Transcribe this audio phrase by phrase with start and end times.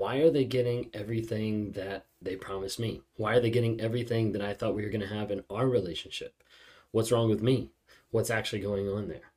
[0.00, 3.02] why are they getting everything that they promised me?
[3.16, 5.68] Why are they getting everything that I thought we were going to have in our
[5.68, 6.42] relationship?
[6.90, 7.68] What's wrong with me?
[8.10, 9.30] What's actually going on there?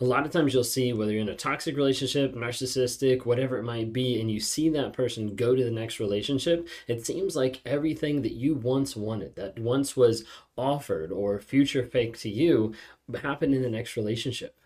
[0.00, 3.64] A lot of times you'll see whether you're in a toxic relationship, narcissistic, whatever it
[3.64, 7.60] might be, and you see that person go to the next relationship, it seems like
[7.66, 10.24] everything that you once wanted, that once was
[10.56, 12.72] offered or future fake to you,
[13.22, 14.58] happened in the next relationship.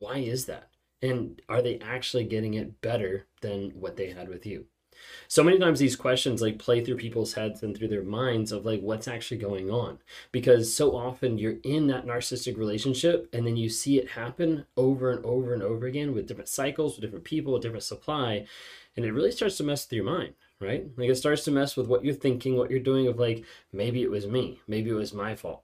[0.00, 0.70] Why is that?
[1.00, 4.66] And are they actually getting it better than what they had with you?
[5.28, 8.64] So many times these questions like play through people's heads and through their minds of
[8.64, 9.98] like what's actually going on.
[10.32, 15.10] Because so often you're in that narcissistic relationship and then you see it happen over
[15.10, 18.46] and over and over again with different cycles, with different people, with different supply.
[18.96, 20.86] And it really starts to mess with your mind, right?
[20.96, 24.02] Like it starts to mess with what you're thinking, what you're doing of like, maybe
[24.02, 25.62] it was me, maybe it was my fault.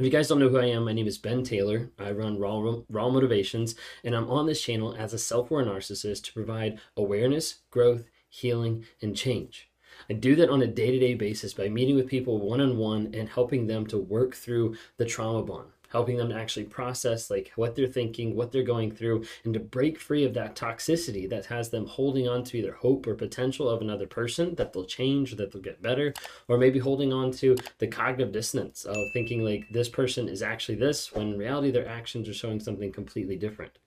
[0.00, 1.90] If you guys don't know who I am, my name is Ben Taylor.
[1.98, 6.24] I run Raw, Raw Motivations, and I'm on this channel as a self aware narcissist
[6.24, 9.68] to provide awareness, growth, healing, and change.
[10.08, 12.78] I do that on a day to day basis by meeting with people one on
[12.78, 17.30] one and helping them to work through the trauma bond helping them to actually process
[17.30, 21.28] like what they're thinking, what they're going through, and to break free of that toxicity
[21.28, 24.84] that has them holding on to either hope or potential of another person that they'll
[24.84, 26.14] change, that they'll get better,
[26.48, 30.76] or maybe holding on to the cognitive dissonance of thinking like this person is actually
[30.76, 33.78] this when in reality their actions are showing something completely different.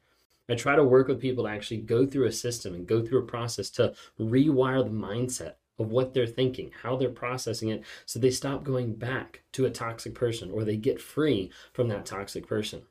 [0.49, 3.19] I try to work with people to actually go through a system and go through
[3.19, 8.19] a process to rewire the mindset of what they're thinking, how they're processing it, so
[8.19, 12.45] they stop going back to a toxic person or they get free from that toxic
[12.47, 12.83] person.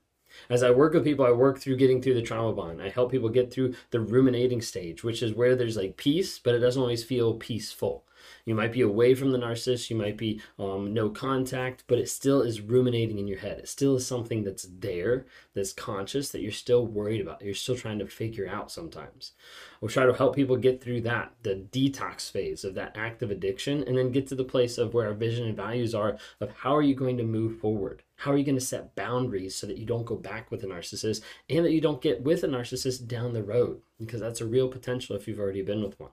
[0.48, 2.81] As I work with people, I work through getting through the trauma bond.
[2.81, 6.55] I help people get through the ruminating stage, which is where there's like peace, but
[6.55, 8.05] it doesn't always feel peaceful.
[8.45, 12.09] You might be away from the narcissist, you might be um, no contact, but it
[12.09, 13.59] still is ruminating in your head.
[13.59, 17.43] It still is something that's there, that's conscious, that you're still worried about.
[17.43, 19.33] You're still trying to figure out sometimes.
[19.81, 23.83] We'll try to help people get through that, the detox phase of that active addiction,
[23.84, 26.77] and then get to the place of where our vision and values are of how
[26.77, 28.03] are you going to move forward?
[28.16, 30.66] How are you going to set boundaries so that you don't go back with a
[30.66, 33.81] narcissist and that you don't get with a narcissist down the road?
[33.99, 36.10] Because that's a real potential if you've already been with one.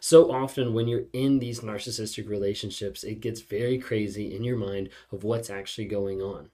[0.00, 4.90] So often, when you're in these narcissistic relationships, it gets very crazy in your mind
[5.12, 6.50] of what's actually going on.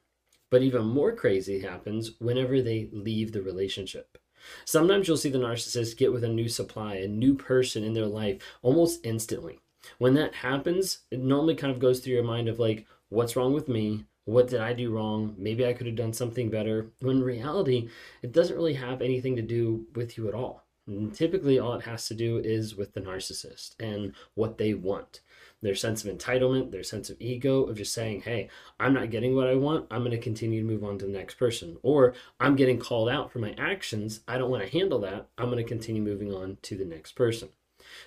[0.50, 4.18] But even more crazy happens whenever they leave the relationship.
[4.64, 8.06] Sometimes you'll see the narcissist get with a new supply, a new person in their
[8.06, 9.60] life almost instantly.
[9.98, 13.52] When that happens, it normally kind of goes through your mind of like, what's wrong
[13.52, 14.04] with me?
[14.24, 15.34] What did I do wrong?
[15.36, 16.92] Maybe I could have done something better.
[17.00, 17.88] When in reality,
[18.22, 20.64] it doesn't really have anything to do with you at all.
[20.96, 25.20] And typically, all it has to do is with the narcissist and what they want.
[25.62, 28.48] Their sense of entitlement, their sense of ego, of just saying, hey,
[28.80, 29.86] I'm not getting what I want.
[29.90, 31.76] I'm going to continue to move on to the next person.
[31.82, 34.20] Or I'm getting called out for my actions.
[34.26, 35.28] I don't want to handle that.
[35.38, 37.50] I'm going to continue moving on to the next person.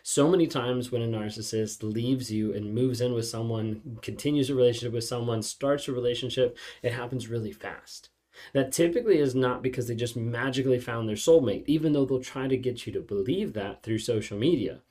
[0.04, 4.56] So many times when a narcissist leaves you and moves in with someone, continues a
[4.56, 8.10] relationship with someone, starts a relationship, it happens really fast.
[8.54, 12.48] That typically is not because they just magically found their soulmate, even though they'll try
[12.48, 14.82] to get you to believe that through social media.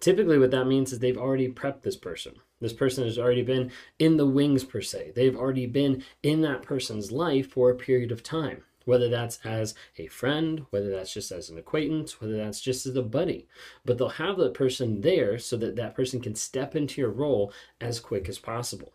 [0.00, 2.34] Typically, what that means is they've already prepped this person.
[2.60, 5.12] This person has already been in the wings, per se.
[5.14, 9.74] They've already been in that person's life for a period of time, whether that's as
[9.98, 13.46] a friend, whether that's just as an acquaintance, whether that's just as a buddy.
[13.84, 17.52] But they'll have that person there so that that person can step into your role
[17.80, 18.92] as quick as possible.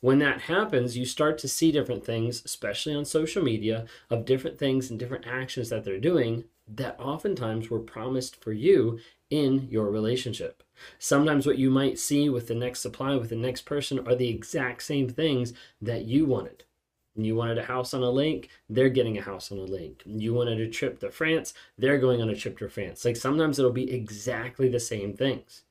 [0.00, 4.58] When that happens, you start to see different things, especially on social media, of different
[4.58, 8.98] things and different actions that they're doing that oftentimes were promised for you
[9.30, 10.62] in your relationship.
[10.98, 14.28] Sometimes what you might see with the next supply, with the next person, are the
[14.28, 16.64] exact same things that you wanted.
[17.16, 20.02] You wanted a house on a lake, they're getting a house on a lake.
[20.06, 23.04] You wanted a trip to France, they're going on a trip to France.
[23.04, 25.62] Like sometimes it'll be exactly the same things.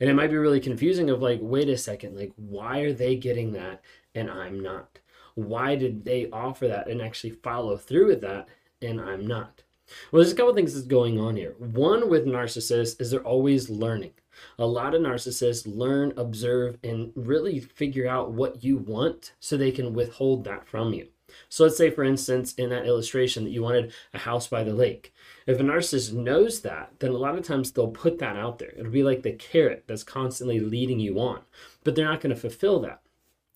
[0.00, 3.16] And it might be really confusing of like, wait a second, like, why are they
[3.16, 3.82] getting that
[4.14, 4.98] and I'm not?
[5.34, 8.48] Why did they offer that and actually follow through with that
[8.82, 9.62] and I'm not?
[10.10, 11.54] Well, there's a couple things that's going on here.
[11.58, 14.12] One with narcissists is they're always learning.
[14.58, 19.70] A lot of narcissists learn, observe, and really figure out what you want so they
[19.70, 21.08] can withhold that from you.
[21.48, 24.74] So let's say, for instance, in that illustration that you wanted a house by the
[24.74, 25.12] lake.
[25.46, 28.72] If a narcissist knows that, then a lot of times they'll put that out there.
[28.76, 31.42] It'll be like the carrot that's constantly leading you on,
[31.82, 33.00] but they're not going to fulfill that.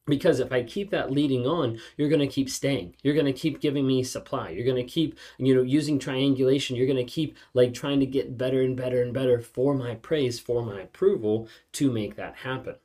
[0.08, 2.96] Because if I keep that leading on, you're going to keep staying.
[3.02, 4.48] You're going to keep giving me supply.
[4.48, 6.76] You're going to keep, you know, using triangulation.
[6.76, 9.96] You're going to keep like trying to get better and better and better for my
[9.96, 12.76] praise, for my approval to make that happen.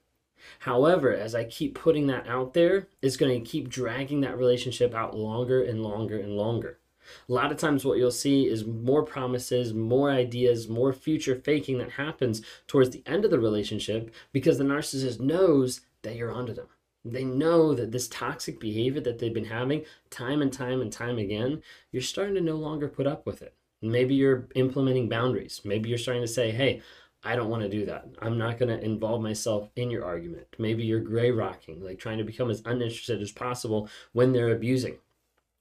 [0.59, 4.93] However, as I keep putting that out there, it's going to keep dragging that relationship
[4.93, 6.79] out longer and longer and longer.
[7.27, 11.77] A lot of times, what you'll see is more promises, more ideas, more future faking
[11.79, 16.53] that happens towards the end of the relationship because the narcissist knows that you're onto
[16.53, 16.67] them.
[17.05, 21.17] They know that this toxic behavior that they've been having time and time and time
[21.17, 21.61] again,
[21.91, 23.53] you're starting to no longer put up with it.
[23.81, 25.59] Maybe you're implementing boundaries.
[25.65, 26.81] Maybe you're starting to say, hey,
[27.23, 28.07] I don't want to do that.
[28.21, 30.47] I'm not going to involve myself in your argument.
[30.57, 34.97] Maybe you're gray rocking, like trying to become as uninterested as possible when they're abusing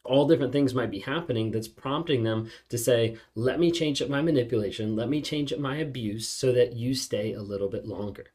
[0.05, 4.09] all different things might be happening that's prompting them to say, let me change up
[4.09, 7.87] my manipulation, let me change up my abuse so that you stay a little bit
[7.87, 8.27] longer.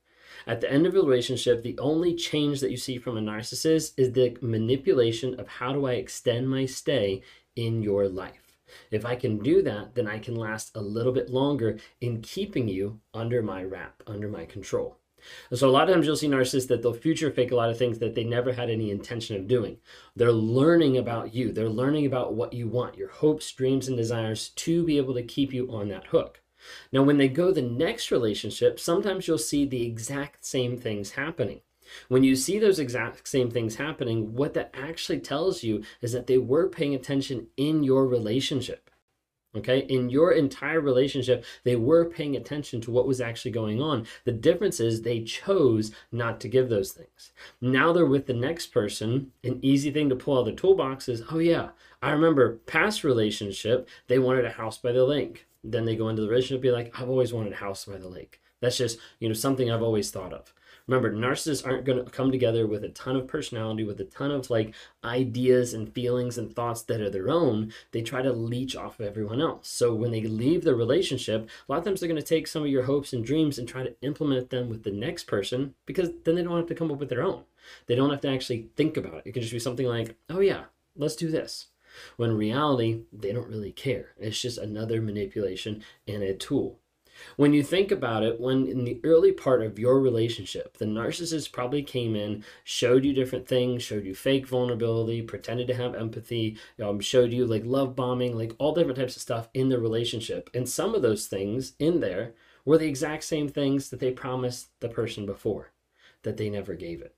[0.45, 3.94] At the end of a relationship, the only change that you see from a narcissist
[3.97, 7.21] is the manipulation of how do I extend my stay
[7.56, 8.47] in your life.
[8.92, 12.68] If I can do that, then I can last a little bit longer in keeping
[12.68, 14.98] you under my wrap, under my control.
[15.54, 17.78] So a lot of times you'll see narcissists that they'll future fake a lot of
[17.78, 19.78] things that they never had any intention of doing.
[20.16, 21.52] They're learning about you.
[21.52, 25.24] They're learning about what you want, your hopes, dreams, and desires to be able to
[25.24, 26.42] keep you on that hook.
[26.92, 31.62] Now, when they go the next relationship, sometimes you'll see the exact same things happening.
[32.07, 36.28] When you see those exact same things happening, what that actually tells you is that
[36.28, 38.89] they were paying attention in your relationship.
[39.56, 44.06] Okay, in your entire relationship, they were paying attention to what was actually going on.
[44.24, 47.31] The difference is they chose not to give those things.
[47.60, 49.31] Now they're with the next person.
[49.44, 51.69] An easy thing to pull out of the toolbox is, oh, yeah,
[52.04, 55.48] I remember past relationship, they wanted a house by the lake.
[55.63, 58.10] Then they go into the relationship, be like, I've always wanted a house by the
[58.10, 58.42] lake.
[58.60, 60.54] That's just, you know, something I've always thought of.
[60.88, 64.31] Remember, narcissists aren't going to come together with a ton of personality, with a ton
[64.31, 64.74] of like
[65.04, 67.74] ideas and feelings and thoughts that are their own.
[67.92, 69.68] They try to leech off of everyone else.
[69.68, 72.63] So when they leave the relationship, a lot of times they're going to take some
[72.63, 76.10] of your hopes and dreams and try to implement them with the next person because
[76.24, 77.44] then they don't have to come up with their own.
[77.88, 79.24] They don't have to actually think about it.
[79.25, 81.68] It can just be something like, oh, yeah, let's do this.
[82.16, 84.10] When in reality, they don't really care.
[84.18, 86.80] It's just another manipulation and a tool.
[87.36, 91.52] When you think about it, when in the early part of your relationship, the narcissist
[91.52, 96.58] probably came in, showed you different things, showed you fake vulnerability, pretended to have empathy,
[96.81, 100.50] um, showed you like love bombing, like all different types of stuff in the relationship.
[100.54, 102.34] And some of those things in there
[102.66, 105.72] were the exact same things that they promised the person before,
[106.24, 107.17] that they never gave it.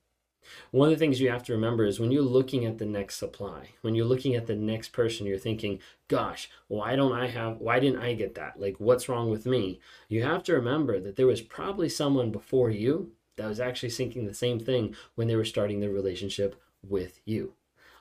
[0.72, 3.18] One of the things you have to remember is when you're looking at the next
[3.18, 7.58] supply, when you're looking at the next person, you're thinking, gosh, why don't I have,
[7.58, 8.60] why didn't I get that?
[8.60, 9.80] Like, what's wrong with me?
[10.08, 14.26] You have to remember that there was probably someone before you that was actually thinking
[14.26, 17.54] the same thing when they were starting their relationship with you.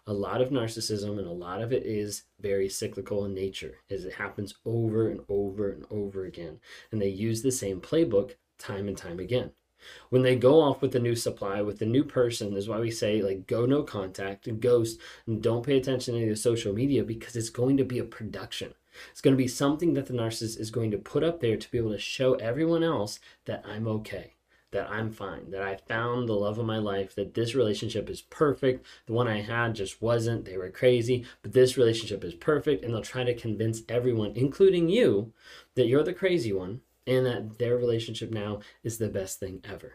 [0.07, 4.05] A lot of narcissism and a lot of it is very cyclical in nature, as
[4.05, 6.61] it happens over and over and over again.
[6.91, 9.53] And they use the same playbook time and time again.
[10.11, 12.91] When they go off with the new supply, with the new person, is why we
[12.91, 16.73] say like go no contact and ghost and don't pay attention to any the social
[16.73, 18.75] media because it's going to be a production.
[19.11, 21.71] It's going to be something that the narcissist is going to put up there to
[21.71, 24.35] be able to show everyone else that I'm okay,
[24.73, 28.23] that I'm fine, that I found the love of my life, that this relationship is
[28.23, 28.85] perfect.
[29.07, 30.45] The one I had just wasn't.
[30.45, 32.85] They were crazy, but this relationship is perfect.
[32.85, 35.33] And they'll try to convince everyone, including you,
[35.75, 39.95] that you're the crazy one and that their relationship now is the best thing ever.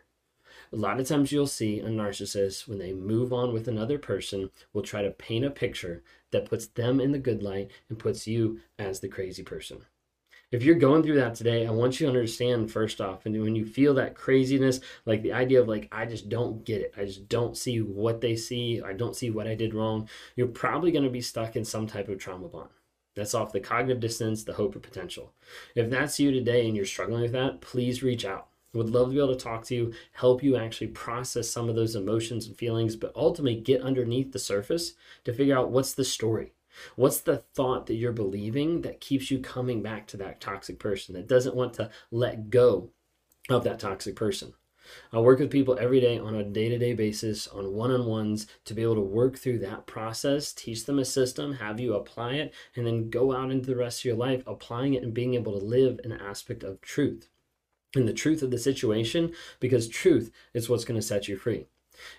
[0.71, 4.49] A lot of times you'll see a narcissist, when they move on with another person,
[4.73, 8.25] will try to paint a picture that puts them in the good light and puts
[8.25, 9.85] you as the crazy person.
[10.51, 13.55] If you're going through that today, I want you to understand first off, and when
[13.55, 17.05] you feel that craziness, like the idea of like, I just don't get it, I
[17.05, 20.91] just don't see what they see, I don't see what I did wrong, you're probably
[20.91, 22.69] going to be stuck in some type of trauma bond.
[23.15, 25.33] That's off the cognitive dissonance, the hope of potential.
[25.75, 28.47] If that's you today and you're struggling with that, please reach out.
[28.73, 31.75] Would love to be able to talk to you, help you actually process some of
[31.75, 34.93] those emotions and feelings, but ultimately get underneath the surface
[35.25, 36.53] to figure out what's the story.
[36.95, 41.13] What's the thought that you're believing that keeps you coming back to that toxic person
[41.13, 42.89] that doesn't want to let go
[43.47, 44.55] of that toxic person?
[45.11, 48.05] I work with people every day on a day to day basis on one on
[48.05, 51.93] ones to be able to work through that process, teach them a system, have you
[51.93, 55.13] apply it, and then go out into the rest of your life applying it and
[55.13, 57.29] being able to live an aspect of truth
[57.95, 61.67] and the truth of the situation because truth is what's going to set you free.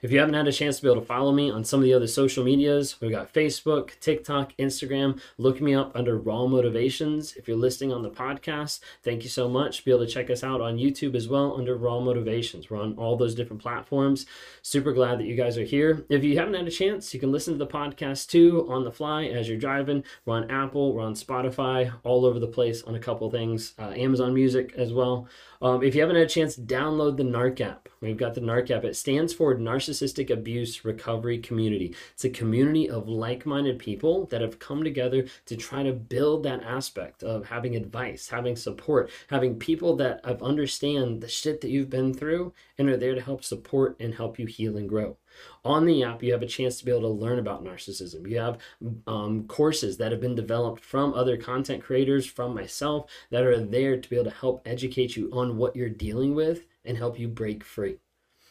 [0.02, 1.84] If you haven't had a chance to be able to follow me on some of
[1.84, 5.20] the other social medias, we've got Facebook, TikTok, Instagram.
[5.38, 7.34] Look me up under Raw Motivations.
[7.36, 9.84] If you're listening on the podcast, thank you so much.
[9.84, 12.70] Be able to check us out on YouTube as well under Raw Motivations.
[12.70, 14.26] We're on all those different platforms.
[14.62, 16.04] Super glad that you guys are here.
[16.08, 18.92] If you haven't had a chance, you can listen to the podcast too on the
[18.92, 20.04] fly as you're driving.
[20.24, 23.92] We're on Apple, we're on Spotify, all over the place on a couple things, uh,
[23.96, 25.28] Amazon Music as well.
[25.62, 27.88] Um, if you haven't had a chance, download the NARC app.
[28.00, 28.84] We've got the NARC app.
[28.84, 31.94] It stands for narcissistic abuse recovery community.
[32.12, 36.42] It's a community of like minded people that have come together to try to build
[36.42, 41.90] that aspect of having advice, having support, having people that understand the shit that you've
[41.90, 45.16] been through and are there to help support and help you heal and grow.
[45.64, 48.28] On the app, you have a chance to be able to learn about narcissism.
[48.28, 48.58] You have
[49.06, 53.96] um, courses that have been developed from other content creators, from myself, that are there
[54.00, 57.28] to be able to help educate you on what you're dealing with and help you
[57.28, 57.98] break free.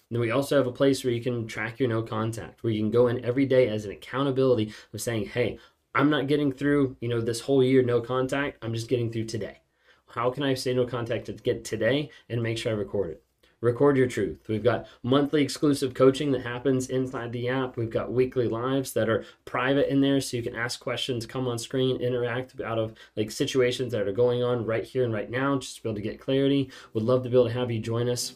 [0.10, 2.74] And then we also have a place where you can track your no contact, where
[2.74, 5.58] you can go in every day as an accountability of saying, hey,
[5.96, 8.58] I'm not getting through, you know, this whole year no contact.
[8.64, 9.60] I'm just getting through today.
[10.08, 13.24] How can I say no contact to get today and make sure I record it?
[13.62, 14.40] Record your truth.
[14.50, 17.78] We've got monthly exclusive coaching that happens inside the app.
[17.78, 21.48] We've got weekly lives that are private in there so you can ask questions, come
[21.48, 25.32] on screen, interact out of like situations that are going on right here and right
[25.32, 26.70] now, just to be able to get clarity.
[26.94, 28.36] Would love to be able to have you join us.